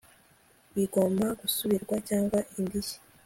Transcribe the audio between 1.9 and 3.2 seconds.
cyangwa indishyi